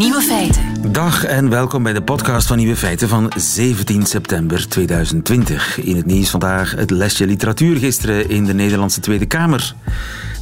[0.00, 0.92] Nieuwe Feiten.
[0.92, 5.78] Dag en welkom bij de podcast van Nieuwe Feiten van 17 september 2020.
[5.80, 9.74] In het nieuws vandaag het lesje literatuur gisteren in de Nederlandse Tweede Kamer.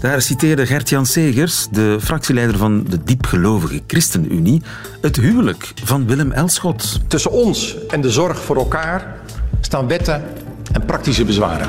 [0.00, 4.62] Daar citeerde Gert-Jan Segers, de fractieleider van de diepgelovige ChristenUnie,
[5.00, 7.00] het huwelijk van Willem Elschot.
[7.06, 9.16] Tussen ons en de zorg voor elkaar
[9.60, 10.24] staan wetten
[10.72, 11.68] en praktische bezwaren.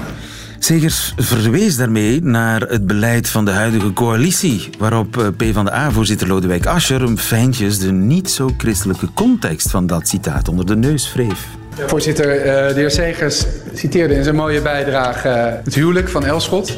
[0.60, 7.02] Segers verwees daarmee naar het beleid van de huidige coalitie, waarop eh, PvdA-voorzitter Lodewijk Asscher
[7.02, 11.48] hem fijntjes de niet zo christelijke context van dat citaat onder de neus wreef.
[11.88, 16.78] Voorzitter, eh, de heer Segers citeerde in zijn mooie bijdrage het huwelijk van Elschot.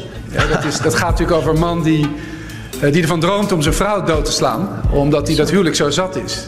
[0.50, 2.10] Dat, is, dat gaat natuurlijk over een man die
[2.90, 4.68] die ervan droomt om zijn vrouw dood te slaan.
[4.90, 6.44] Omdat hij dat huwelijk zo zat is.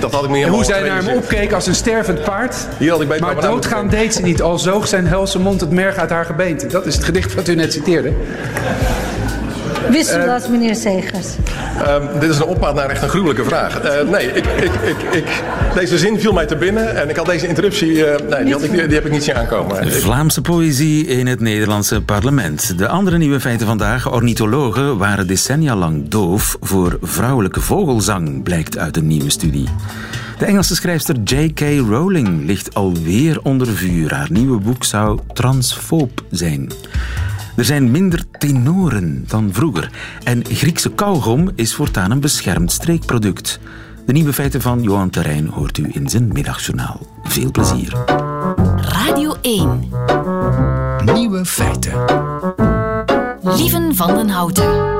[0.00, 2.56] Dat had ik niet En hoe zij naar hem opkeek als een stervend paard.
[2.78, 4.42] Hier had ik bij maar doodgaan deed ze niet.
[4.42, 6.66] Al zoog zijn helse mond het merg uit haar gebeente.
[6.66, 8.12] Dat is het gedicht wat u net citeerde.
[9.90, 11.26] Wist u dat, meneer Segers?
[11.88, 13.84] Um, dit is een opmaat naar echt een gruwelijke vraag.
[13.84, 15.42] Uh, nee, ik, ik, ik, ik,
[15.74, 18.62] deze zin viel mij te binnen en ik had deze interruptie, uh, nee, die, had
[18.62, 19.92] ik, die, heb ik niet zien aankomen.
[19.92, 22.78] Vlaamse poëzie in het Nederlandse parlement.
[22.78, 24.12] De andere nieuwe feiten vandaag.
[24.12, 29.68] Ornithologen waren decennia lang doof voor vrouwelijke vogelzang, blijkt uit een nieuwe studie.
[30.38, 31.60] De Engelse schrijfster J.K.
[31.88, 34.14] Rowling ligt alweer onder vuur.
[34.14, 36.72] Haar nieuwe boek zou transfoob zijn.
[37.56, 39.90] Er zijn minder tenoren dan vroeger.
[40.24, 43.58] En Griekse kauwgom is voortaan een beschermd streekproduct.
[44.06, 47.00] De nieuwe feiten van Johan Terrein hoort u in zijn middagjournaal.
[47.22, 47.96] Veel plezier.
[48.76, 49.90] Radio 1.
[51.14, 52.04] Nieuwe feiten.
[53.42, 54.93] Lieven van den Houten.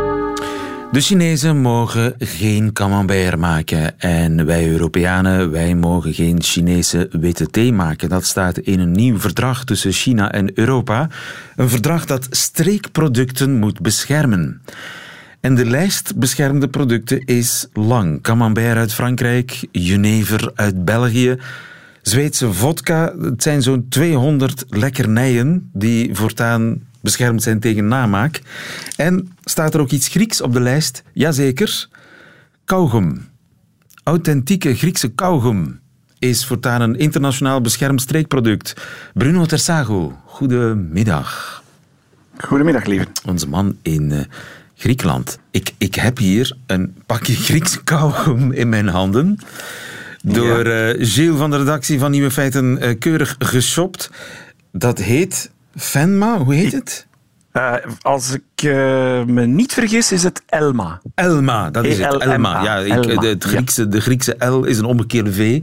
[0.95, 7.73] De Chinezen mogen geen camembert maken en wij Europeanen, wij mogen geen Chinese witte thee
[7.73, 8.09] maken.
[8.09, 11.09] Dat staat in een nieuw verdrag tussen China en Europa.
[11.57, 14.63] Een verdrag dat streekproducten moet beschermen.
[15.41, 18.23] En de lijst beschermde producten is lang.
[18.23, 21.37] Camembert uit Frankrijk, Jenever uit België,
[22.03, 23.15] Zweedse vodka.
[23.21, 28.41] Het zijn zo'n 200 lekkernijen die voortaan beschermd zijn tegen namaak.
[28.97, 31.03] En staat er ook iets Grieks op de lijst?
[31.13, 31.89] Jazeker.
[32.65, 33.29] Kauwgom.
[34.03, 35.79] Authentieke Griekse kauwgom
[36.19, 38.75] is voortaan een internationaal beschermd streekproduct.
[39.15, 41.63] Bruno Tersago, goedemiddag.
[42.37, 43.07] Goedemiddag, lieve.
[43.27, 44.21] Onze man in uh,
[44.75, 45.39] Griekenland.
[45.51, 49.39] Ik, ik heb hier een pakje Griekse kauwgom in mijn handen.
[50.23, 54.11] Door uh, Gilles van de redactie van Nieuwe Feiten uh, keurig geshopt.
[54.73, 57.07] Dat heet Fenma, hoe heet het?
[57.53, 58.73] Uh, als ik uh,
[59.25, 61.01] me niet vergis, is het Elma.
[61.15, 62.17] Elma, dat is het.
[62.17, 62.63] Elma.
[62.63, 63.21] Ja, ik.
[63.21, 63.89] De, het Griekse, ja.
[63.89, 65.61] de Griekse L is een omgekeerde V.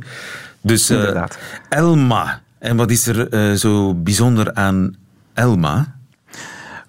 [0.61, 1.37] Dus uh, Inderdaad.
[1.69, 2.41] Elma.
[2.59, 4.95] En wat is er zo bijzonder aan
[5.33, 5.95] Elma?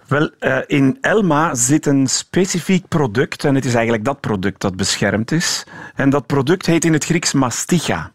[0.06, 0.31] Wel,
[0.66, 5.66] in Elma zit een specifiek product en het is eigenlijk dat product dat beschermd is.
[5.94, 8.12] En dat product heet in het Grieks masticha.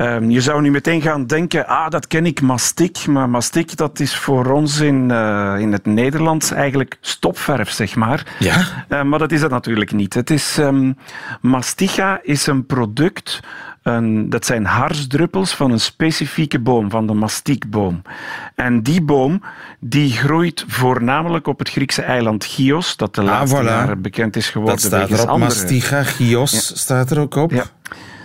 [0.00, 3.06] Um, je zou nu meteen gaan denken, ah, dat ken ik, mastic.
[3.06, 8.26] Maar mastic, dat is voor ons in, uh, in het Nederlands eigenlijk stopverf, zeg maar.
[8.38, 8.64] Ja?
[8.88, 10.14] Uh, maar dat is het natuurlijk niet.
[10.14, 10.96] Het is, um,
[11.40, 13.40] masticha is een product,
[13.82, 18.02] een, dat zijn harsdruppels van een specifieke boom, van de mastiekboom.
[18.54, 19.42] En die boom,
[19.80, 23.66] die groeit voornamelijk op het Griekse eiland Chios, dat de laatste ah, voilà.
[23.66, 24.76] jaren bekend is geworden.
[24.76, 26.04] Dat staat er op, andere...
[26.04, 26.76] Chios ja.
[26.76, 27.50] staat er ook op.
[27.50, 27.64] Ja.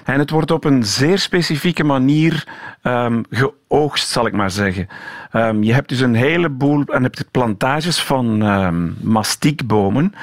[0.06, 2.48] En het wordt op een zeer specifieke manier
[2.84, 4.88] um, geoogst, zal ik maar zeggen.
[5.34, 10.14] Um, je hebt dus een heleboel en hebt plantages van um, mastiekbomen,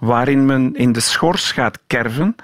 [0.00, 2.36] waarin men in de schors gaat kerven.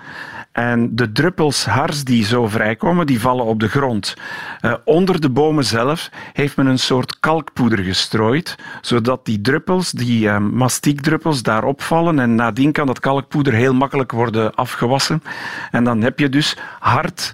[0.55, 4.15] En de druppels hars die zo vrijkomen, die vallen op de grond.
[4.61, 10.27] Uh, onder de bomen zelf heeft men een soort kalkpoeder gestrooid, zodat die druppels, die
[10.27, 12.19] uh, mastiekdruppels, daarop vallen.
[12.19, 15.23] En nadien kan dat kalkpoeder heel makkelijk worden afgewassen.
[15.71, 17.33] En dan heb je dus hard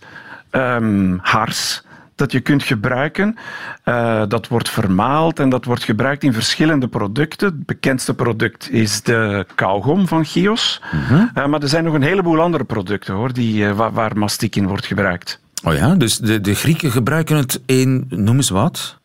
[0.51, 1.83] um, hars
[2.21, 3.37] dat je kunt gebruiken.
[3.85, 7.49] Uh, dat wordt vermaald en dat wordt gebruikt in verschillende producten.
[7.49, 10.83] Het bekendste product is de kauwgom van Gios.
[10.93, 11.31] Mm -hmm.
[11.35, 14.57] uh, maar er zijn nog een heleboel andere producten hoor, die, uh, waar, waar mastic
[14.57, 15.41] in wordt gebruikt.
[15.65, 18.99] Oh ja, dus de, de Grieken gebruiken het in, noem eens wat?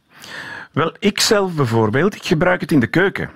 [0.72, 3.30] Wel, ik zelf bijvoorbeeld, ik gebruik het in de keuken.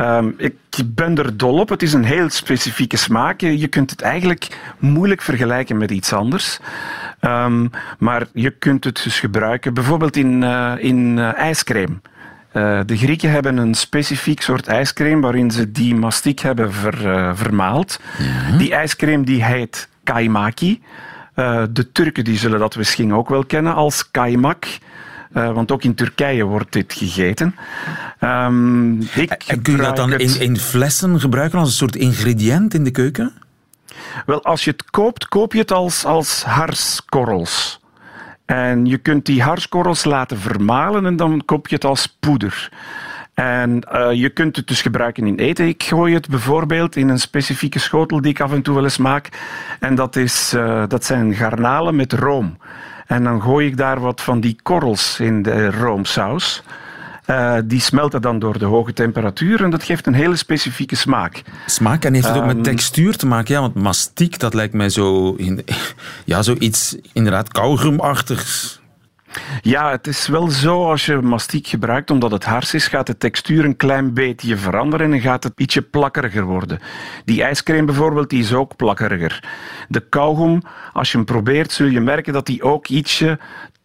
[0.00, 0.54] Um, ik
[0.86, 1.68] ben er dol op.
[1.68, 3.40] Het is een heel specifieke smaak.
[3.40, 6.58] Je kunt het eigenlijk moeilijk vergelijken met iets anders.
[7.20, 12.00] Um, maar je kunt het dus gebruiken bijvoorbeeld in, uh, in uh, ijscrème.
[12.52, 18.00] Uh, de Grieken hebben een specifiek soort ijscrème waarin ze die mastiek hebben ver, vermaald.
[18.18, 18.56] Ja.
[18.56, 20.82] Die ijscrème die heet kaimaki.
[21.70, 24.66] de Turken die zullen dat misschien ook wel kennen als kaimak.
[25.34, 27.54] Uh, want ook in Turkije wordt dit gegeten.
[28.20, 32.74] Um, ik en kun je dat dan in, in, flessen gebruiken als een soort ingrediënt
[32.74, 33.32] in de keuken?
[34.26, 37.80] Wel, als je het koopt, koop je het als, als harskorrels.
[38.46, 42.70] En je kunt die harskorrels laten vermalen en dan koop je het als poeder.
[43.34, 45.68] En uh, je kunt het dus gebruiken in eten.
[45.68, 48.98] Ik gooi het bijvoorbeeld in een specifieke schotel die ik af en toe wel eens
[48.98, 49.28] maak.
[49.78, 52.58] En dat, is, uh, dat zijn garnalen met room.
[53.06, 56.62] En dan gooi ik daar wat van die korrels in de roomsaus.
[57.30, 61.42] Uh, die smelten dan door de hoge temperatuur en dat geeft een hele specifieke smaak.
[61.66, 63.54] Smaak en heeft het ook met textuur te maken?
[63.54, 65.34] Ja, want mastiek, dat lijkt mij zo...
[65.34, 65.64] In,
[66.24, 68.80] ja, zoiets inderdaad kauwgumachtigs.
[69.62, 73.16] Ja, het is wel zo als je mastiek gebruikt, omdat het hars is, gaat de
[73.16, 76.80] textuur een klein beetje veranderen en gaat het ietsje plakkeriger worden.
[77.24, 79.44] Die ijscream bijvoorbeeld, die is ook plakkeriger.
[79.88, 80.62] De kauwgom,
[80.92, 83.38] als je hem probeert, zul je merken dat die ook ietsje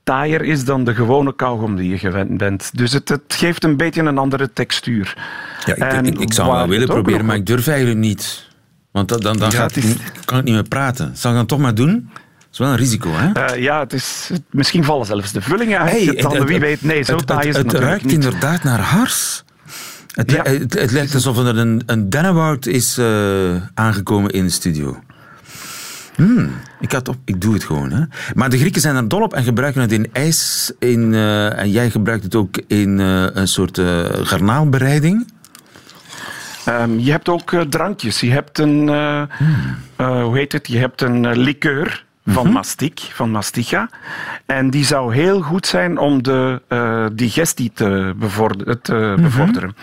[0.05, 2.69] taaier is dan de gewone kauwgom die je gewend bent.
[2.73, 5.17] Dus het, het geeft een beetje een andere textuur.
[5.65, 8.47] Ja, ik, ik, ik zou wel willen proberen, maar ik durf eigenlijk niet.
[8.91, 9.95] Want dan, dan, dan ja, gaat, is...
[10.25, 11.17] kan ik niet meer praten.
[11.17, 12.09] Zal ik dan toch maar doen?
[12.51, 13.55] is wel een risico, hè?
[13.55, 15.91] Uh, ja, het is, misschien vallen zelfs de vullingen uit.
[15.91, 16.81] Hey, wie weet.
[16.81, 19.43] Nee, zo taai is het, het, het ruikt inderdaad naar hars.
[20.13, 20.43] Het, ja.
[20.43, 24.99] het, het, lijkt alsof er een, een dennenwoud is uh, aangekomen in de studio.
[26.15, 27.91] Hmm, ik, had op, ik doe het gewoon.
[27.91, 28.03] Hè.
[28.33, 30.71] Maar de Grieken zijn er dol op en gebruiken het in ijs.
[30.79, 33.81] In, uh, en jij gebruikt het ook in een soort
[34.23, 35.33] garnaalbereiding.
[36.69, 38.19] Um, je hebt ook drankjes.
[38.19, 39.75] Je hebt een, hmm.
[39.97, 40.67] hoe heet het?
[40.67, 42.63] Je hebt een likeur van mm
[43.13, 43.89] van mastica.
[44.45, 49.21] En die zou heel goed zijn om de uh, digestie te, bevorder te mm -hmm.
[49.21, 49.75] bevorderen.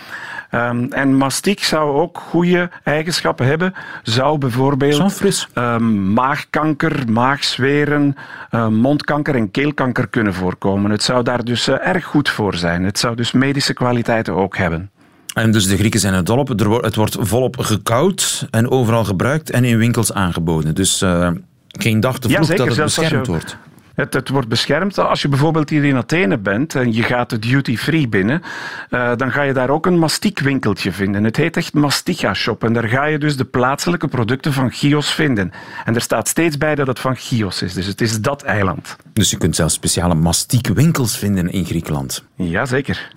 [0.55, 3.73] Um, en mastiek zou ook goede eigenschappen hebben.
[4.03, 8.15] Zou bijvoorbeeld um, maagkanker, maagzweren,
[8.51, 10.91] uh, mondkanker en keelkanker kunnen voorkomen.
[10.91, 12.83] Het zou daar dus uh, erg goed voor zijn.
[12.83, 14.91] Het zou dus medische kwaliteiten ook hebben.
[15.33, 16.47] En dus de Grieken zijn er dol op.
[16.81, 20.75] Het wordt volop gekoud en overal gebruikt en in winkels aangeboden.
[20.75, 21.29] Dus uh,
[21.67, 23.57] geen dag te vroeg dat het beschermd wordt.
[23.93, 24.99] Het, het, wordt beschermd.
[24.99, 28.41] Als je bijvoorbeeld hier in Athene bent en je gaat de duty-free binnen,
[28.89, 31.23] uh, dan ga je daar ook een mastiekwinkeltje vinden.
[31.23, 32.63] Het heet echt Mastica Shop.
[32.63, 35.51] En daar ga je dus de plaatselijke producten van Chios vinden.
[35.85, 37.73] En er staat steeds bij dat het van Chios is.
[37.73, 38.95] Dus het is dat eiland.
[39.13, 42.23] Dus je kunt zelfs speciale mastiekwinkels vinden in Griekenland.
[42.35, 43.11] Jazeker.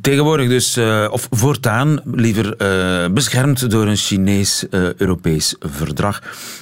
[0.00, 6.16] Tegenwoordig dus, uh, of voortaan, liever uh, beschermd door een Chinees-Europees verdrag.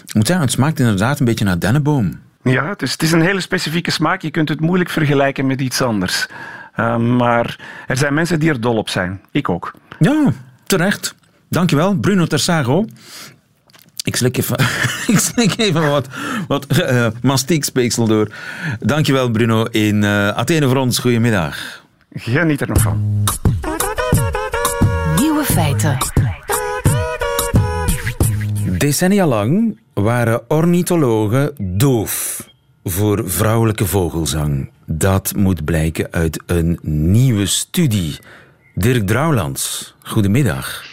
[0.06, 2.20] Ik moet zeggen, het smaakt inderdaad een beetje naar dennenboom.
[2.44, 4.22] Ja, het is, het is een hele specifieke smaak.
[4.22, 6.26] Je kunt het moeilijk vergelijken met iets anders.
[6.76, 9.20] Uh, maar er zijn mensen die er dol op zijn.
[9.30, 9.72] Ik ook.
[9.98, 10.32] Ja,
[10.64, 11.14] terecht.
[11.48, 12.86] Dankjewel, Bruno Tersago.
[14.04, 14.58] Ik slik even,
[15.14, 16.08] ik slik even wat,
[16.48, 18.28] wat uh, mastiekspeeksel door.
[18.80, 20.98] Dankjewel, Bruno, in uh, Athene voor ons.
[20.98, 21.82] Goedemiddag.
[22.12, 23.24] Geniet er nog van.
[25.16, 25.96] Nieuwe feiten.
[28.78, 32.33] Decennia lang waren ornithologen doof
[32.84, 34.70] voor vrouwelijke vogelzang.
[34.86, 38.18] Dat moet blijken uit een nieuwe studie.
[38.74, 40.84] Dirk Drouwlands, goedemiddag.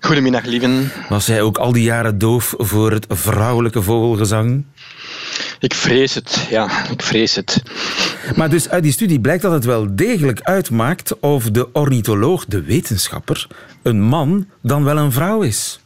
[0.00, 0.92] Goedemiddag, lieven.
[1.08, 4.64] Was hij ook al die jaren doof voor het vrouwelijke vogelgezang?
[5.58, 7.62] Ik vrees het, ja, ik vrees het.
[8.36, 12.62] Maar dus uit die studie blijkt dat het wel degelijk uitmaakt of de ornitholoog, de
[12.62, 13.46] wetenschapper,
[13.82, 15.80] een man dan wel een vrouw is.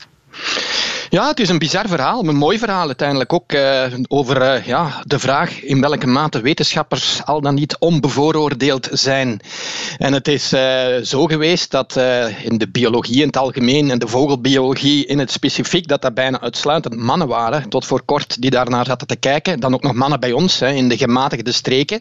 [1.14, 5.02] Ja, het is een bizar verhaal, een mooi verhaal uiteindelijk ook uh, over uh, ja,
[5.04, 9.40] de vraag in welke mate wetenschappers al dan niet onbevooroordeeld zijn.
[9.98, 11.96] En het is uh, zo geweest dat
[12.42, 16.40] in de biologie in het algemeen en de vogelbiologie in het specifiek, dat dat bijna
[16.40, 19.60] uitsluitend mannen waren, tot voor kort die daarnaar zaten te kijken.
[19.60, 22.00] Dan ook nog mannen bij ons, hè, in de gematigde streken.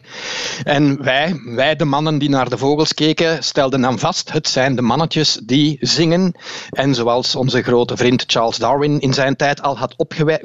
[0.64, 4.76] En wij, wij, de mannen die naar de vogels keken, stelden dan vast, het zijn
[4.76, 6.34] de mannetjes die zingen.
[6.70, 9.94] En zoals onze grote vriend Charles Darwin in zijn tijd al had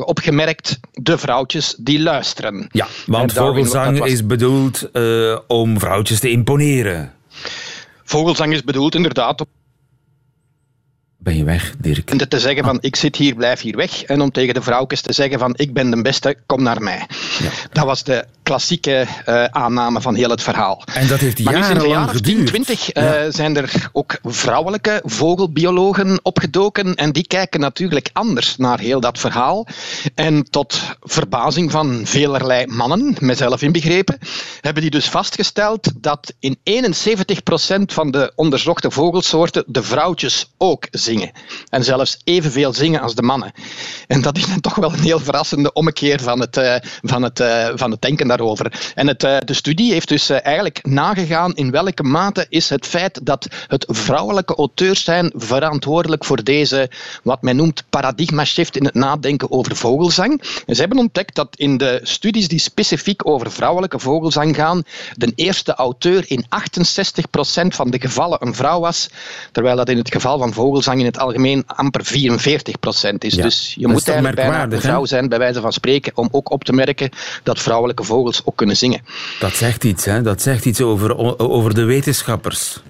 [0.05, 2.67] opgemerkt, de vrouwtjes die luisteren.
[2.71, 4.09] Ja, want vogelzang was...
[4.09, 7.13] is bedoeld uh, om vrouwtjes te imponeren.
[8.03, 9.45] Vogelzang is bedoeld inderdaad
[11.21, 12.09] ben je weg, Dirk.
[12.09, 14.03] En te zeggen van ik zit hier, blijf hier weg.
[14.03, 17.07] En om tegen de vrouwtjes te zeggen van ik ben de beste, kom naar mij.
[17.39, 17.49] Ja.
[17.71, 20.83] Dat was de klassieke uh, aanname van heel het verhaal.
[20.93, 25.01] En dat heeft maar jarenlang in de jaren 10, 20 uh, zijn er ook vrouwelijke
[25.05, 29.67] vogelbiologen opgedoken en die kijken natuurlijk anders naar heel dat verhaal.
[30.15, 34.17] En tot verbazing van velerlei mannen, mezelf inbegrepen,
[34.61, 36.61] hebben die dus vastgesteld dat in 71%
[37.85, 41.31] van de onderzochte vogelsoorten de vrouwtjes ook zingen.
[41.69, 43.51] En zelfs evenveel zingen als de mannen.
[44.07, 47.43] En dat is dan toch wel een heel verrassende ommekeer van het, uh, van het,
[47.75, 48.93] van het denken daar daarover.
[48.95, 53.47] En het, de studie heeft dus eigenlijk nagegaan in welke mate is het feit dat
[53.67, 56.89] het vrouwelijke auteurs zijn verantwoordelijk voor deze,
[57.23, 60.41] wat men noemt, paradigma shift in het nadenken over vogelzang.
[60.65, 64.83] En ze hebben ontdekt dat in de studies die specifiek over vrouwelijke vogelzang gaan,
[65.15, 66.47] de eerste auteur in 68%
[67.67, 69.09] van de gevallen een vrouw was,
[69.51, 72.07] terwijl dat in het geval van vogelzang in het algemeen amper 44%
[73.17, 73.33] is.
[73.33, 76.63] dus je moet eigenlijk bijna een vrouw zijn, bij wijze van spreken, om ook op
[76.63, 77.09] te merken
[77.43, 79.01] dat vrouwelijke vogels ook kunnen zingen.
[79.39, 80.21] Dat zegt iets, hè?
[80.21, 82.81] Dat zegt iets over, over de wetenschappers.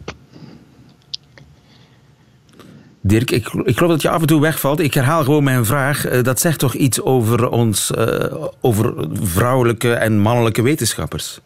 [3.02, 4.80] Dirk, ik, ik geloof dat je af en toe wegvalt.
[4.80, 6.06] Ik herhaal gewoon mijn vraag.
[6.06, 8.08] Eh, dat zegt toch iets over ons, uh,
[8.62, 11.40] over vrouwelijke en mannelijke wetenschappers?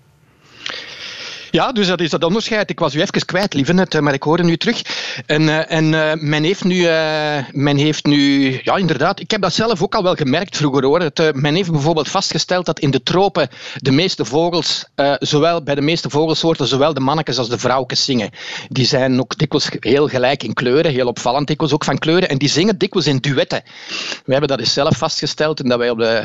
[1.54, 2.70] Ja, dus dat is dat onderscheid.
[2.70, 4.82] Ik was u even kwijt, lieve, maar ik hoorde nu terug.
[5.26, 9.42] En, uh, en uh, men heeft nu, uh, men heeft nu, ja inderdaad, ik heb
[9.42, 11.12] dat zelf ook al wel gemerkt vroeger hoor.
[11.34, 14.86] Men heeft bijvoorbeeld vastgesteld dat in de tropen de meeste vogels,
[15.20, 18.30] zowel bij de meeste vogelsoorten, zowel de mannetjes als de vrouwtjes zingen.
[18.70, 22.38] Die zijn ook dikwijls heel gelijk in kleuren, heel opvallend dikwijls ook van kleuren, en
[22.38, 23.64] die zingen dikwijls in duetten.
[24.26, 26.24] We hebben dat eens zelf vastgesteld en dat wij op de,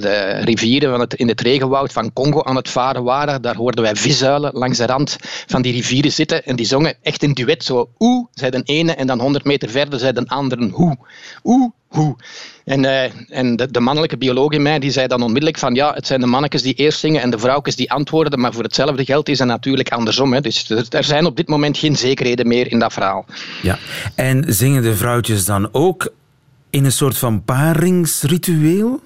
[0.00, 3.42] de rivieren van het, in het regenwoud van Congo aan het varen waren.
[3.42, 7.22] Daar hoorden wij vishuilen langs de rand van die rivieren zitten en die zongen echt
[7.22, 7.64] in duet.
[7.64, 10.96] Zo oeh, zei de ene en dan 100 meter verder zei de andere hoe.
[11.44, 12.16] Oeh, hoe.
[12.64, 15.92] En, uh, en de, de, mannelijke bioloog in mij die zei dan onmiddellijk van ja,
[15.94, 19.04] het zijn de mannetjes die eerst zingen en de vrouwtjes die antwoorden, maar voor hetzelfde
[19.04, 20.32] geld is het natuurlijk andersom.
[20.32, 20.40] Hè.
[20.40, 23.24] Dus er zijn op dit moment geen zekerheden meer in dat verhaal.
[23.62, 23.78] Ja,
[24.14, 26.12] en zingen de vrouwtjes dan ook
[26.70, 29.00] in een soort van paringsritueel?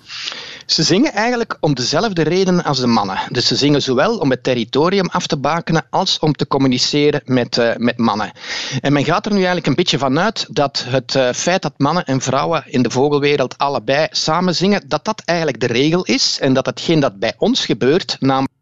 [0.66, 3.18] Ze zingen eigenlijk om dezelfde reden als de mannen.
[3.28, 7.56] Dus ze zingen zowel om het territorium af te bakenen als om te communiceren met,
[7.56, 8.33] uh, met mannen.
[8.80, 12.04] En men gaat er nu eigenlijk een beetje vanuit dat het uh, feit dat mannen
[12.04, 16.52] en vrouwen in de vogelwereld allebei samen zingen, dat dat eigenlijk de regel is en
[16.52, 18.53] dat hetgeen dat bij ons gebeurt, namelijk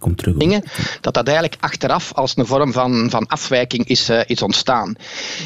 [0.00, 0.36] Komt terug.
[0.36, 0.62] Dingen,
[1.00, 4.94] dat dat eigenlijk achteraf als een vorm van, van afwijking is, uh, is ontstaan.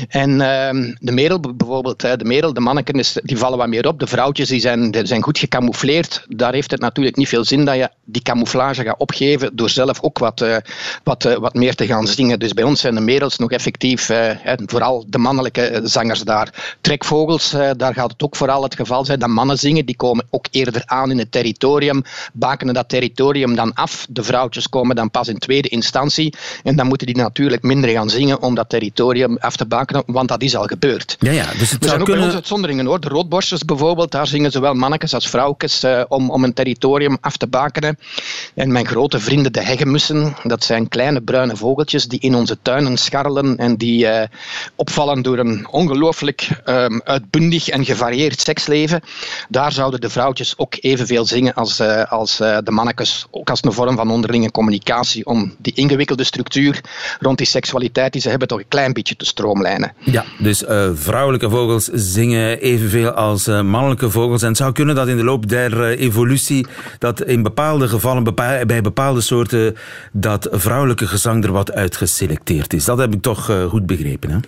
[0.09, 3.99] En uh, de merel bijvoorbeeld, de merel, de manneken, die vallen wat meer op.
[3.99, 6.25] De vrouwtjes die zijn, die zijn goed gecamoufleerd.
[6.29, 10.03] Daar heeft het natuurlijk niet veel zin dat je die camouflage gaat opgeven door zelf
[10.03, 10.57] ook wat, uh,
[11.05, 12.39] wat, uh, wat meer te gaan zingen.
[12.39, 14.11] Dus bij ons zijn de merels nog effectief,
[14.67, 16.77] vooral de mannelijke zangers daar.
[16.81, 19.87] Trekvogels, daar gaat het ook vooral het geval zijn dat mannen zingen.
[19.87, 24.07] Die komen ook eerder aan in het territorium, bakenen dat territorium dan af.
[24.11, 26.35] De vrouw komen dan pas in tweede instantie.
[26.63, 30.29] En dan moeten die natuurlijk minder gaan zingen om dat territorium af te bakenen, want
[30.29, 31.17] dat is al gebeurd.
[31.19, 32.15] Ja, ja, dus het er zijn ook kunnen...
[32.15, 33.01] bij ons uitzonderingen hoor.
[33.01, 37.37] De roodborstjes bijvoorbeeld, daar zingen zowel mannetjes als vrouwtjes uh, om, om een territorium af
[37.37, 37.99] te bakenen.
[38.55, 42.97] En mijn grote vrienden, de hegemussen, dat zijn kleine bruine vogeltjes die in onze tuinen
[42.97, 44.23] scharrelen en die uh,
[44.77, 49.01] opvallen door een ongelooflijk um, uitbundig en gevarieerd seksleven.
[49.49, 53.73] Daar zouden de vrouwtjes ook evenveel zingen als, uh, als de mannetjes, ook als een
[53.73, 56.81] vorm van onderlinge communicatie om die ingewikkelde structuur
[57.21, 59.93] rond die seksualiteit die ze hebben toch een klein beetje te stroomlijnen.
[59.99, 64.43] Ja, dus uh, vrouwelijke vogels zingen evenveel als uh, mannelijke vogels.
[64.43, 66.67] En het zou kunnen dat in de loop der uh, evolutie
[66.99, 68.35] dat in bepaalde gevallen,
[68.67, 69.77] bij bepaalde soorten,
[70.13, 72.85] dat vrouwelijke gezang er wat uitgeselecteerd is.
[72.85, 74.39] Dat heb ik toch goed begrepen, hè?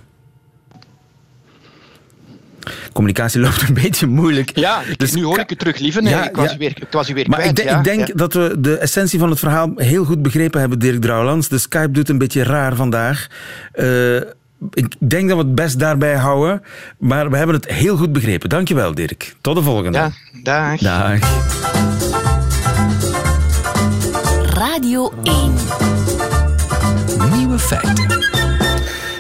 [2.92, 4.58] Communicatie loopt een beetje moeilijk.
[4.58, 6.02] Ja, dus nu hoor ik het terug, lieve.
[6.02, 6.56] Ja, ik, was ja.
[6.56, 7.58] weer, ik was u weer maar kwijt.
[7.58, 10.78] Ik, ja, ik denk dat we de essentie van het verhaal heel goed begrepen hebben,
[10.78, 11.48] Dirk Drouwlands.
[11.48, 13.26] De Skype doet een beetje raar vandaag.
[13.74, 14.16] Uh,
[14.72, 16.62] ik denk dat we het best daarbij houden,
[16.98, 18.48] maar we hebben het heel goed begrepen.
[18.48, 19.34] Dankjewel, Dirk.
[19.40, 19.98] Tot de volgende.
[19.98, 20.10] Ja,
[20.42, 20.80] dag.
[20.80, 21.18] Dag.
[24.54, 25.54] Radio 1.
[27.36, 28.35] Nieuwe feiten.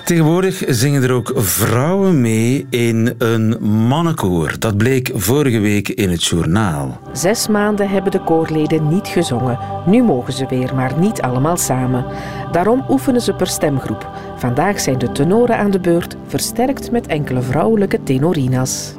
[0.06, 4.58] Tegenwoordig zingen er ook vrouwen mee in een mannenkoor.
[4.58, 7.00] Dat bleek vorige week in het journaal.
[7.12, 9.58] Zes maanden hebben de koorleden niet gezongen.
[9.86, 12.04] Nu mogen ze weer, maar niet allemaal samen.
[12.52, 14.10] Daarom oefenen ze per stemgroep.
[14.36, 18.94] Vandaag zijn de tenoren aan de beurt, versterkt met enkele vrouwelijke tenorinas.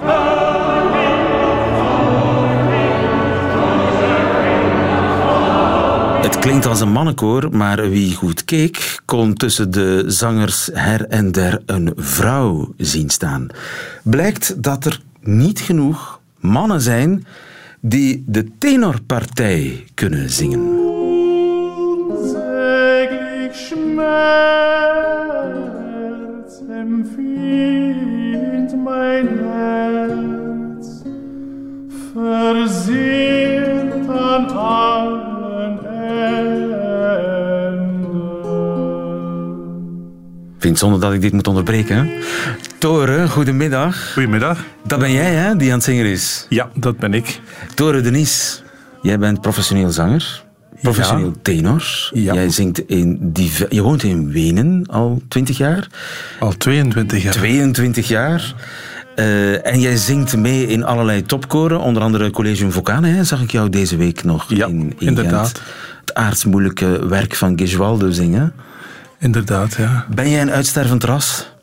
[6.21, 11.31] Het klinkt als een mannenkoor, maar wie goed keek, kon tussen de zangers her en
[11.31, 13.47] der een vrouw zien staan.
[14.03, 17.25] Blijkt dat er niet genoeg mannen zijn
[17.81, 20.85] die de tenorpartij kunnen zingen.
[28.83, 29.27] Mein
[32.13, 32.89] Herz
[34.07, 35.47] an allen
[40.67, 42.09] vind het zonde dat ik dit moet onderbreken.
[42.77, 44.13] Tore, goedemiddag.
[44.13, 44.63] Goedemiddag.
[44.83, 46.45] Dat ben jij, hè, die aan het zingen is?
[46.49, 47.39] Ja, dat ben ik.
[47.73, 48.63] Tore Denis.
[49.01, 50.43] Jij bent professioneel zanger,
[50.81, 52.09] professioneel tenor.
[52.13, 52.33] Ja.
[52.33, 53.33] Jij zingt in
[53.69, 55.87] je woont in Wenen al 20 jaar.
[56.39, 57.33] Al 22 jaar.
[57.33, 58.53] 22 jaar.
[59.15, 63.51] Eh, en jij zingt mee in allerlei topkoren, onder andere Collegium Vocane, hè, zag ik
[63.51, 65.47] jou deze week nog Ja, in, in inderdaad.
[65.47, 65.61] Gent.
[65.99, 68.53] Het aardsmoeilijke werk van Gesualdo zingen.
[69.19, 70.05] Inderdaad, ja.
[70.15, 71.55] Ben jij een uitstervend ras?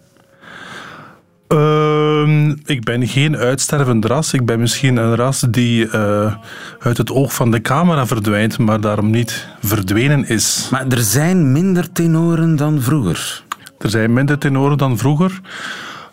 [1.49, 4.33] Ehm, ik ben geen uitstervend ras.
[4.33, 6.35] Ik ben misschien een ras die eh,
[6.79, 10.69] uit het oog van de camera verdwijnt, maar daarom niet verdwenen is.
[10.71, 13.43] Maar er zijn minder tenoren dan vroeger.
[13.79, 15.41] Er zijn minder tenoren dan vroeger.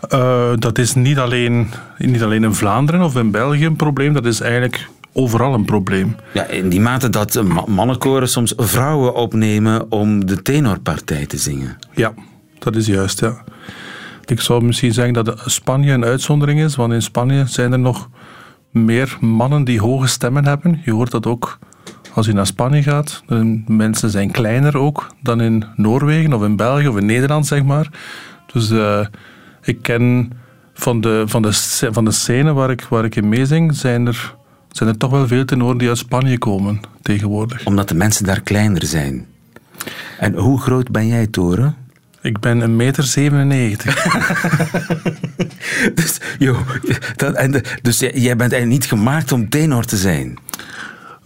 [0.10, 4.26] Eh, dat is niet alleen, niet alleen in Vlaanderen of in België een probleem, dat
[4.26, 6.16] is eigenlijk overal een probleem.
[6.34, 11.78] Ja, in die mate dat ma- mannenkoren soms vrouwen opnemen om de tenorpartij te zingen.
[11.94, 12.14] Ja,
[12.60, 13.44] dat is juist, ja.
[14.26, 18.10] Ik zou misschien zeggen dat Spanje een uitzondering is, want in Spanje zijn er nog
[18.72, 20.82] meer mannen die hoge stemmen hebben.
[20.86, 21.58] Je hoort dat ook
[22.14, 23.24] als je naar Spanje gaat.
[23.28, 27.64] De mensen zijn kleiner ook dan in Noorwegen of in België of in Nederland, zeg
[27.64, 27.90] maar.
[28.54, 29.06] Dus eh,
[29.62, 30.32] ik ken
[30.74, 31.54] van de, van de,
[31.92, 34.36] van de scène waar ik, waar ik in meezing, zijn er,
[34.72, 37.66] zijn er toch wel veel tenoren die uit Spanje komen tegenwoordig.
[37.66, 39.26] Omdat de mensen daar kleiner zijn.
[40.20, 41.76] En hoe groot ben jij, Toren?
[42.22, 44.06] Ik ben een meter 97.
[45.96, 46.60] Dus, joh,
[47.16, 50.38] dat, en de- dus jij jij bent eigenlijk niet gemaakt om tenor te zijn.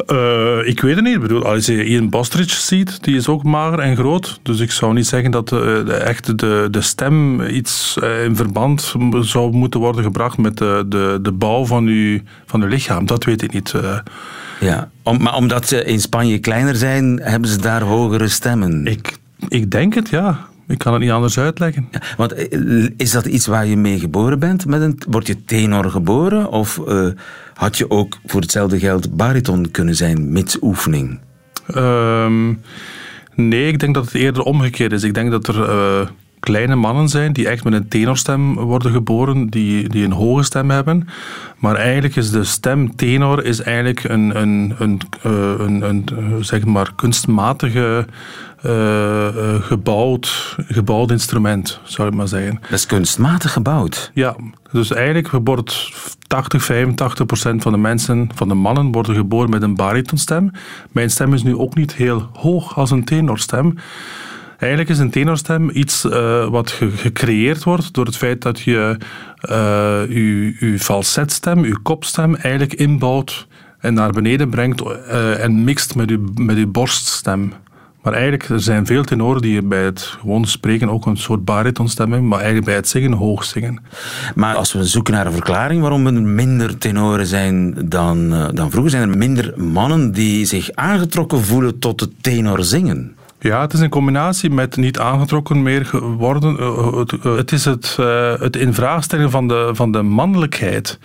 [0.08, 1.14] Eh, ik weet het niet.
[1.16, 4.40] Ik bedoel, als je Ian Bostridge ziet, die is ook mager en groot.
[4.44, 8.36] Dus ik zou niet zeggen dat de, de, echt de, de stem iets eh, in
[8.36, 13.06] verband zou moeten worden gebracht met de, de, de bouw van uw, van uw lichaam.
[13.06, 13.74] Dat weet ik niet.
[13.74, 13.98] eh.
[14.60, 18.88] Ja, om, maar omdat ze in Spanje kleiner zijn, hebben ze daar hogere stemmen.
[18.88, 20.48] ik, ik denk het, ja.
[20.68, 21.88] Ik kan het niet anders uitleggen.
[21.92, 24.66] Ja, want eh, is dat iets waar je mee geboren bent?
[24.66, 26.50] Met een, word je tenor geboren?
[26.52, 27.08] Of eh,
[27.54, 31.20] had je ook voor hetzelfde geld bariton kunnen zijn, mits oefening?
[31.68, 32.54] Ehm,
[33.36, 35.04] nee, ik denk dat het eerder omgekeerd is.
[35.04, 36.08] Ik denk dat er eh,
[36.40, 40.70] kleine mannen zijn die echt met een tenorstem worden geboren, die, die een hoge stem
[40.70, 41.08] hebben.
[41.58, 46.94] Maar eigenlijk is de stem tenor is eigenlijk een, een, een, een, een, zeg maar
[46.96, 48.06] kunstmatige
[49.62, 52.58] gebouwd, gebouwd instrument, zou ik maar zeggen.
[52.62, 54.12] Dat is kunstmatig gebouwd.
[54.14, 54.36] Ja,
[54.72, 55.92] dus eigenlijk wordt
[56.28, 60.52] 80, 85 procent van de mensen, van de mannen, worden geboren met een baritonstem.
[60.92, 63.76] Mijn stem is nu ook niet heel hoog als een tenorstem.
[64.58, 68.98] Eigenlijk is een tenorstem iets eh, wat ge- gecreëerd wordt door het feit dat je
[69.40, 73.48] eh je, je falsetstem, je kopstem, eigenlijk inbouwt
[73.80, 77.54] en naar beneden brengt eh, en mixt met je, met je borststem.
[78.06, 82.12] Maar eigenlijk, er zijn veel tenoren die bij het gewoon spreken ook een soort baritonstem
[82.12, 83.82] hebben, maar eigenlijk bij het zingen hoog zingen.
[84.36, 88.72] Maar als we zoeken naar een verklaring waarom er minder tenoren zijn dan, eh, dan
[88.72, 93.16] vroeger, zijn er minder mannen die zich aangetrokken voelen tot het tenor zingen.
[93.40, 96.58] Ja, het is een combinatie met niet aangetrokken meer geworden.
[96.60, 97.96] Eh, Het, eh, het is het,
[98.40, 101.00] het infraagstellen van de, van de mannelijkheid.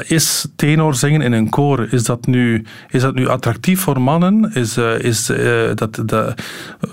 [0.00, 4.50] Is tenor zingen in een koor, is dat nu, is dat nu attractief voor mannen?
[4.54, 6.34] Is, eh, is eh, dat de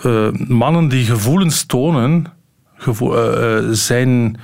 [0.03, 2.25] eh, mannen die gevoelens tonen,
[2.75, 4.37] gevo- zijn...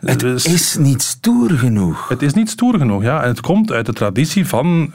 [0.00, 2.08] Het is niet stoer genoeg.
[2.08, 3.22] Het is niet stoer genoeg, ja.
[3.22, 4.92] En het komt uit de traditie van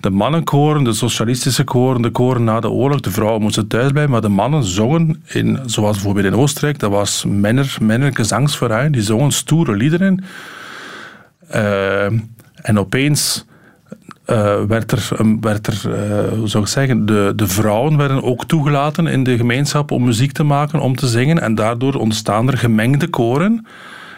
[0.00, 3.00] de mannenkoren, de socialistische koren, de koren na de oorlog.
[3.00, 6.90] De vrouwen moesten thuis blijven, maar de mannen zongen, in, zoals bijvoorbeeld in Oostenrijk, dat
[6.90, 10.24] was Männer, Männergesangsverein, die zongen stoere liederen.
[11.48, 12.04] Eh,
[12.54, 13.44] en opeens
[14.24, 15.08] eh, werd er,
[15.40, 19.36] werd er eh, hoe zou ik zeggen, de, de vrouwen werden ook toegelaten in de
[19.36, 21.40] gemeenschap om muziek te maken, om te zingen.
[21.40, 23.66] En daardoor ontstaan er gemengde koren.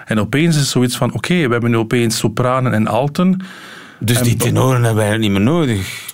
[0.04, 3.40] En opeens is zoiets van, oké, we hebben nu opeens sopranen en alten.
[3.98, 6.07] Dus die tenoren hebben wij niet meer nodig.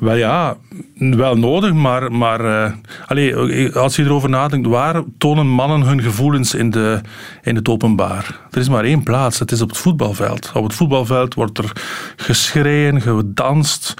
[0.00, 0.56] Wel ja,
[0.94, 2.72] wel nodig, maar, maar eh,
[3.06, 3.36] allee,
[3.74, 7.00] als je erover nadenkt, waar tonen mannen hun gevoelens in, de,
[7.42, 8.40] in het openbaar?
[8.50, 10.50] Er is maar één plaats, het is op het voetbalveld.
[10.54, 11.72] Op het voetbalveld wordt er
[12.16, 13.94] geschreven, gedanst,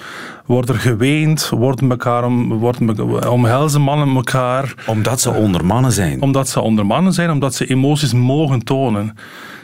[0.46, 4.74] wordt er geweend, wordt elkaar om, wordt me- omhelzen mannen elkaar.
[4.86, 6.22] Omdat ze onder mannen zijn.
[6.22, 9.14] Omdat ze onder mannen zijn, omdat ze emoties mogen tonen.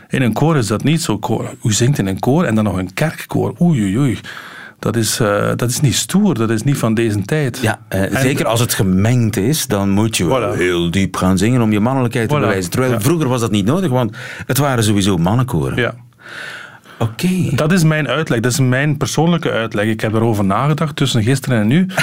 [0.08, 1.18] In een koor is dat niet zo.
[1.18, 3.54] Koor- U zingt in een koor en dan nog een kerkkoor.
[3.60, 4.18] Oei, oei, oei.
[4.82, 7.58] Dat is, eh, dat is niet stoer, dat is niet van deze tijd.
[7.58, 10.56] Ja, eh, zeker als het gemengd is, dan moet je Voilà.
[10.58, 12.40] heel diep gaan zingen om je mannelijkheid te Voilà.
[12.40, 12.70] bewijzen.
[12.70, 13.00] Terwijl Ja.
[13.00, 14.16] vroeger was dat niet nodig, want
[14.46, 15.76] het waren sowieso mannenkoren.
[15.78, 15.94] Ja.
[16.98, 17.28] Oké.
[17.54, 19.84] Dat is mijn uitleg, dat is mijn persoonlijke uitleg.
[19.84, 21.86] Ik heb erover nagedacht tussen gisteren en nu.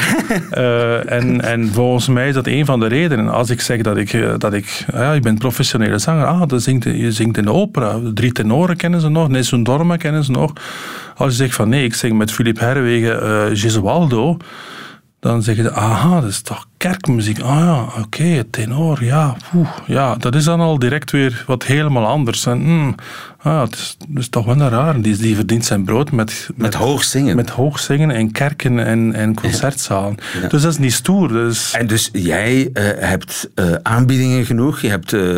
[0.50, 3.30] Eh, en, en volgens mij is dat een van de redenen.
[3.30, 6.62] Als ik zeg dat ik, eh, dat ik ja, je bent professionele zanger, ah, dat
[6.62, 8.00] zingt, je zingt in de opera.
[8.14, 10.54] Drie tenoren kennen ze nog, Nessun Dorma kennen ze nog.
[11.16, 14.38] Als je zegt van nee, ik zing met Philippe Herwegen uh, Gesualdo,
[15.20, 17.40] dan zeggen ze, aha, dat is toch kerkmuziek.
[17.40, 19.36] Ah ja, oké, tenor, ja.
[19.56, 22.46] Oeh, ja, dat is dan al direct weer wat helemaal anders.
[22.46, 22.96] En, mm,
[23.38, 25.02] ah, het, is, het is toch wel een raar.
[25.02, 26.50] Die, die verdient zijn brood met...
[26.56, 27.36] Met, hoog zingen.
[27.36, 30.18] Met hoog zingen in kerken en, en concertzalen.
[30.42, 30.48] Ja.
[30.48, 31.28] Dus dat is niet stoer.
[31.28, 31.72] Dus...
[31.72, 34.80] En dus jij uh, hebt uh, aanbiedingen genoeg.
[34.80, 35.38] Je hebt, uh,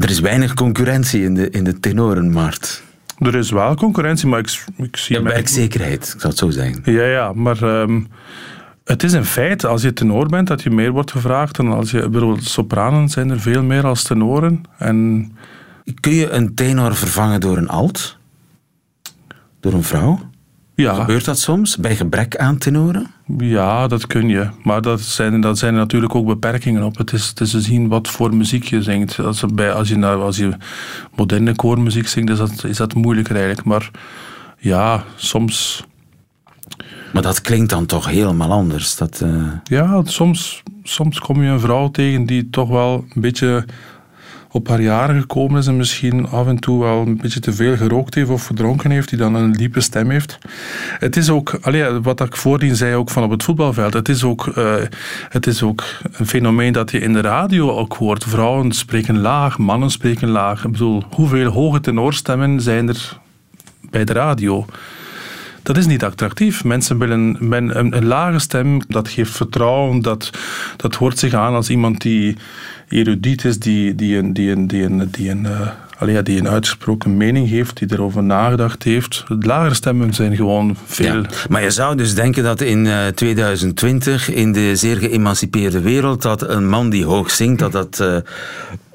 [0.00, 2.82] er is weinig concurrentie in de, in de tenorenmarkt.
[3.18, 5.16] Er is wel concurrentie, maar ik, ik zie...
[5.16, 6.92] Ja, werkzekerheid, ik zou het zo zeggen.
[6.92, 7.62] Ja, ja, maar...
[7.62, 8.08] Um,
[8.84, 11.58] het is een feit, als je tenor bent, dat je meer wordt gevraagd.
[11.58, 14.62] En als je, bijvoorbeeld sopranen zijn er veel meer als tenoren.
[14.78, 15.32] En...
[16.00, 18.16] Kun je een tenor vervangen door een alt?
[19.60, 20.20] Door een vrouw?
[20.74, 20.94] Ja.
[20.94, 23.06] Gebeurt dat soms, bij gebrek aan tenoren?
[23.38, 24.48] Ja, dat kun je.
[24.62, 26.96] Maar dat zijn, dat zijn er natuurlijk ook beperkingen op.
[26.96, 29.18] Het is, het is te zien wat voor muziek je zingt.
[29.18, 30.50] Als, je, bij, als, je, nou, als je
[31.16, 33.66] moderne koormuziek zingt, is dat, is dat moeilijker eigenlijk.
[33.66, 33.90] Maar
[34.58, 35.84] ja, soms...
[37.12, 38.96] Maar dat klinkt dan toch helemaal anders?
[38.96, 39.52] Dat, uh...
[39.64, 43.64] Ja, soms, soms kom je een vrouw tegen die toch wel een beetje
[44.54, 47.76] op haar jaren gekomen is en misschien af en toe wel een beetje te veel
[47.76, 50.38] gerookt heeft of gedronken heeft, die dan een diepe stem heeft.
[50.98, 51.58] Het is ook,
[52.02, 54.74] wat ik voordien zei ook van op het voetbalveld, het is, ook, uh,
[55.28, 58.24] het is ook een fenomeen dat je in de radio ook hoort.
[58.24, 60.64] Vrouwen spreken laag, mannen spreken laag.
[60.64, 63.18] Ik bedoel, hoeveel hoge tenorstemmen zijn er
[63.90, 64.66] bij de radio?
[65.64, 66.64] dat is niet attractief.
[66.64, 70.30] Mensen willen een, een, lage stem, dat geeft vertrouwen, dat,
[70.76, 72.36] dat hoort zich aan als iemand die
[72.88, 75.46] erudiet is, die, een, die een, die een, die een,
[75.98, 79.24] allee, die een uitgesproken mening heeft, die erover nagedacht heeft.
[79.28, 81.22] De lagere stemmen zijn gewoon veel.
[81.22, 86.22] Ja, maar je zou dus denken dat in uh, 2020, in de zeer geëmancipeerde wereld,
[86.22, 88.16] dat een man die hoog zingt, dat dat uh,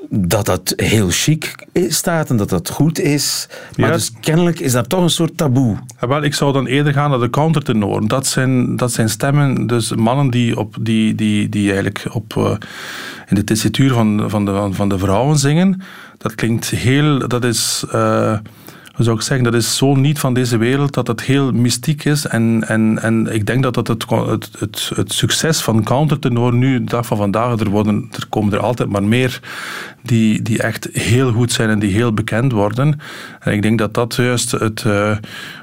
[0.10, 3.48] dat dat heel chic staat en dat dat goed is.
[3.76, 3.94] Maar ja.
[3.94, 5.78] dus kennelijk is dat toch een soort taboe.
[6.02, 8.08] Ja, wel, ik zou dan eerder gaan naar de countertenoren.
[8.08, 12.52] Dat zijn, dat zijn stemmen, dus mannen die, op, die, die, die eigenlijk op, uh,
[13.28, 15.82] in de tessituur van, van, de, van de vrouwen zingen.
[16.18, 17.28] Dat klinkt heel...
[17.28, 17.84] Dat is...
[17.94, 18.38] Uh,
[19.04, 22.26] zou ik zeggen, dat is zo niet van deze wereld dat het heel mystiek is.
[22.26, 24.06] En, en, en ik denk dat dat het,
[24.60, 28.60] het, het, succes van countertenor nu, de dag van vandaag, er, worden, er komen er
[28.60, 29.40] altijd maar meer
[30.04, 33.00] die, die echt heel goed zijn en die heel bekend worden.
[33.40, 35.18] En ik denk dat dat juist het, uh,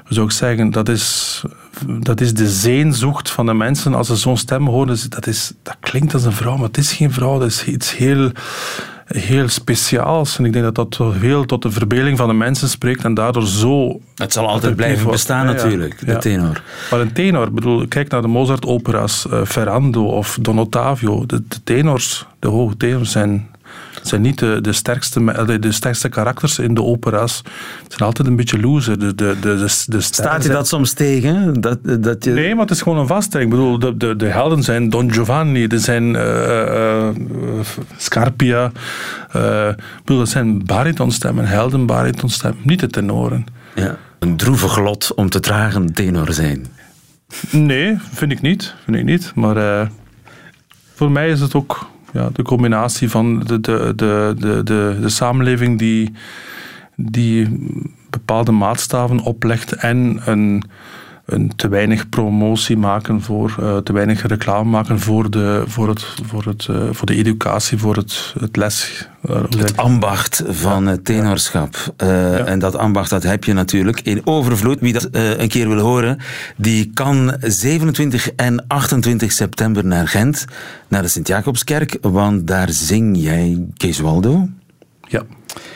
[0.07, 1.41] zou ik zeggen, dat is,
[1.85, 3.93] dat is de zeenzocht van de mensen.
[3.93, 6.93] Als ze zo'n stem horen, dat, is, dat klinkt als een vrouw, maar het is
[6.93, 8.31] geen vrouw, dat is iets heel
[9.07, 10.37] heel speciaals.
[10.37, 13.47] En ik denk dat dat heel tot de verbeelding van de mensen spreekt en daardoor
[13.47, 13.99] zo...
[14.15, 16.13] Het zal altijd blijven bestaan ja, natuurlijk, ja.
[16.13, 16.61] de tenor.
[16.91, 21.25] Maar een tenor, bedoel, kijk naar de Mozart-opera's, uh, Ferrando of Don Ottavio.
[21.25, 23.47] De, de tenors, de hoge tenors zijn
[24.03, 27.37] zijn niet de, de, sterkste, de, de sterkste karakters in de opera's.
[27.83, 28.99] Het zijn altijd een beetje loser.
[28.99, 31.61] De, de, de, de, de Staat je dat soms tegen?
[31.61, 32.31] Dat, dat je...
[32.31, 33.51] Nee, maar het is gewoon een vaststelling.
[33.51, 37.09] Ik bedoel, de, de, de helden zijn Don Giovanni, er zijn uh, uh,
[37.97, 38.71] Scarpia.
[39.35, 43.45] Uh, bedoel, dat zijn baritonstemmen, helden baritonstemmen, niet de tenoren.
[43.75, 43.97] Ja.
[44.19, 46.65] Een droevig lot om te dragen tenor zijn.
[47.49, 48.75] Nee, vind ik niet.
[48.83, 49.31] Vind ik niet.
[49.35, 49.89] Maar
[50.95, 54.63] voor mij is het ook ja, de combinatie van de, de, de, de,
[55.01, 56.13] de, samenleving die,
[56.95, 57.47] die
[58.09, 60.63] bepaalde maatstaven oplegt en een,
[61.27, 66.05] een te weinig promotie maken voor, uh, te weinig reclame maken voor de, voor het,
[66.25, 69.07] voor het, uh, voor de educatie, voor het, het les.
[69.29, 71.93] Uh, het ambacht van het tenorschap.
[71.97, 72.37] Ja.
[72.37, 74.79] En dat ambacht dat heb je natuurlijk in overvloed.
[74.79, 76.17] Wie dat een keer wil horen,
[76.55, 80.45] die kan 27 en 28 september naar Gent,
[80.87, 84.49] naar de Sint-Jacobskerk, want daar zing jij Kees Waldo.
[85.07, 85.23] Ja.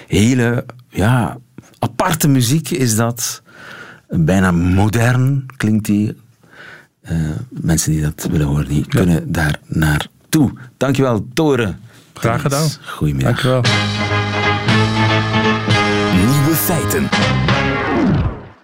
[0.08, 1.38] Hele, ja,
[1.80, 3.42] aparte muziek is dat
[4.12, 6.16] bijna modern klinkt die.
[7.12, 7.18] Uh,
[7.50, 8.86] mensen die dat willen horen, die ja.
[8.88, 10.52] kunnen daar naartoe.
[10.78, 11.80] Dankjewel, Toren.
[12.14, 12.70] Graag gedaan.
[12.86, 13.42] Goedemiddag.
[13.42, 13.62] Dankjewel.
[16.16, 17.10] Nieuwe feiten.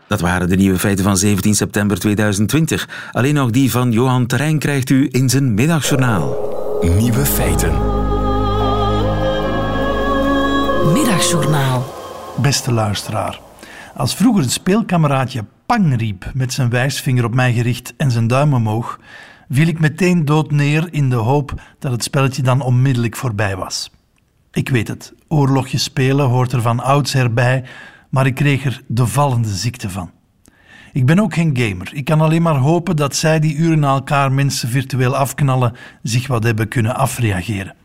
[0.07, 3.10] Dat waren de nieuwe feiten van 17 september 2020.
[3.12, 6.36] Alleen nog die van Johan Terrein krijgt u in zijn middagjournaal.
[6.97, 7.71] Nieuwe feiten.
[10.93, 11.93] Middagjournaal.
[12.41, 13.39] Beste luisteraar.
[13.97, 18.53] Als vroeger een speelkameraadje pang riep met zijn wijsvinger op mij gericht en zijn duim
[18.53, 18.99] omhoog,
[19.49, 23.91] viel ik meteen dood neer in de hoop dat het spelletje dan onmiddellijk voorbij was.
[24.51, 27.63] Ik weet het, oorlogjes spelen hoort er van oudsher bij,
[28.10, 30.12] maar ik kreeg er de vallende ziekte van.
[30.93, 31.89] Ik ben ook geen gamer.
[31.93, 36.27] Ik kan alleen maar hopen dat zij die uren na elkaar mensen virtueel afknallen zich
[36.27, 37.75] wat hebben kunnen afreageren.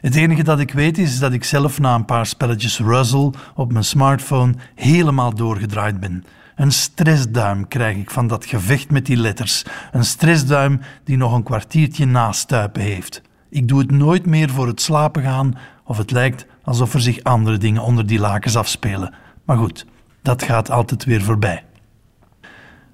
[0.00, 3.72] Het enige dat ik weet is dat ik zelf na een paar spelletjes Ruzzle op
[3.72, 6.24] mijn smartphone helemaal doorgedraaid ben.
[6.56, 9.64] Een stressduim krijg ik van dat gevecht met die letters.
[9.92, 13.22] Een stressduim die nog een kwartiertje nastuipen heeft.
[13.50, 17.22] Ik doe het nooit meer voor het slapen gaan of het lijkt alsof er zich
[17.22, 19.14] andere dingen onder die lakens afspelen.
[19.44, 19.86] Maar goed,
[20.22, 21.64] dat gaat altijd weer voorbij.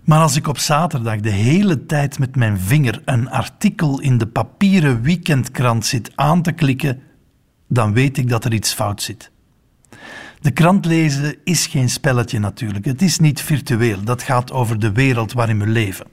[0.09, 4.27] Maar als ik op zaterdag de hele tijd met mijn vinger een artikel in de
[4.27, 7.03] papieren weekendkrant zit aan te klikken,
[7.67, 9.31] dan weet ik dat er iets fout zit.
[10.41, 12.85] De krant lezen is geen spelletje natuurlijk.
[12.85, 14.05] Het is niet virtueel.
[14.05, 16.07] Dat gaat over de wereld waarin we leven.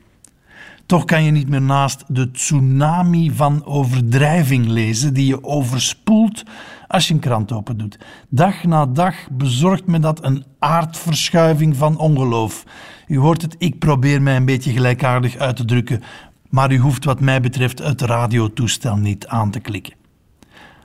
[0.86, 6.43] Toch kan je niet meer naast de tsunami van overdrijving lezen die je overspoelt
[6.88, 8.00] als je een krant open doet.
[8.30, 12.63] Dag na dag bezorgt me dat een aardverschuiving van ongeloof.
[13.08, 16.04] U hoort het, ik probeer mij een beetje gelijkaardig uit te drukken,
[16.50, 19.93] maar u hoeft wat mij betreft het radiotoestel niet aan te klikken.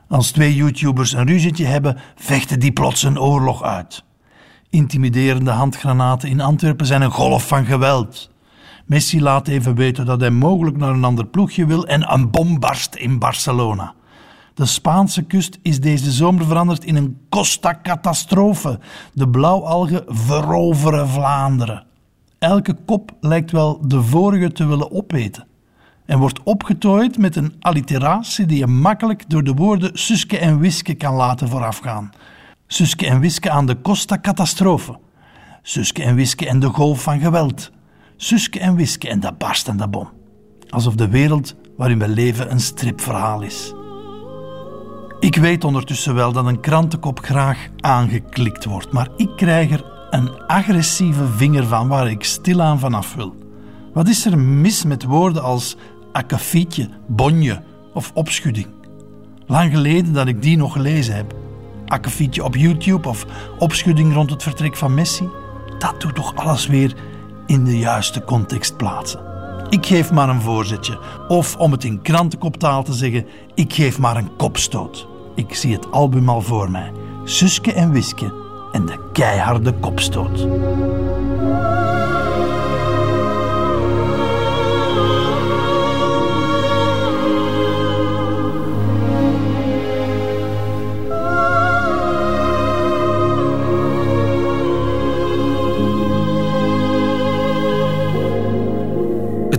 [0.09, 4.05] Als twee YouTubers een ruzietje hebben, vechten die plots een oorlog uit.
[4.71, 8.30] Intimiderende handgranaten in Antwerpen zijn een golf van geweld.
[8.91, 12.59] Messi laat even weten dat hij mogelijk naar een ander ploegje wil en een bom
[12.61, 13.95] barst in Barcelona.
[14.55, 18.79] De Spaanse kust is deze zomer veranderd in een Costa Catastrofe.
[19.13, 21.85] De blauwalgen veroveren Vlaanderen.
[22.39, 25.47] Elke kop lijkt wel de vorige te willen opeten
[26.07, 30.95] en wordt opgetooid met een alliteratie die je makkelijk door de woorden Suske en Wiske
[30.95, 32.11] kan laten voorafgaan.
[32.67, 34.99] Suske en Wiske aan de Costa Catastrofe.
[35.63, 37.71] Suske en Wiske en de golf van geweld.
[38.23, 40.09] Suske en Wiske en de barstende bom.
[40.69, 43.75] Alsof de wereld waarin we leven een stripverhaal is.
[45.21, 50.47] Ik weet ondertussen wel dat een krantenkop graag aangeklikt wordt, maar ik krijg er een
[50.47, 53.35] agressieve vinger van waar ik stilaan vanaf wil.
[53.93, 55.77] Wat is er mis met woorden als
[56.13, 57.63] akkefietje, bonje
[57.95, 58.69] of opschudding?
[59.47, 61.35] Lang geleden dat ik die nog gelezen heb.
[61.87, 63.27] Akkefietje op YouTube of
[63.59, 65.29] opschudding rond het vertrek van Messi.
[65.79, 66.95] Dat doet toch alles weer
[67.51, 69.21] in de juiste context plaatsen.
[69.69, 70.99] Ik geef maar een voorzetje.
[71.29, 75.09] Of om het in krantenkoptaal te zeggen, ik geef maar een kopstoot.
[75.35, 76.93] Ik zie het album al voor mij.
[77.25, 78.33] Suske en Wiske
[78.73, 80.47] en de keiharde kopstoot.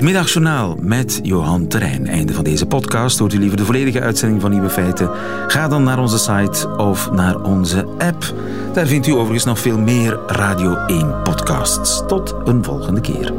[0.01, 2.07] Het middagjournaal met Johan Terrein.
[2.07, 3.19] Einde van deze podcast.
[3.19, 5.09] Hoort u liever de volledige uitzending van Nieuwe Feiten?
[5.47, 8.33] Ga dan naar onze site of naar onze app.
[8.73, 12.03] Daar vindt u overigens nog veel meer Radio 1 podcasts.
[12.07, 13.33] Tot een volgende keer.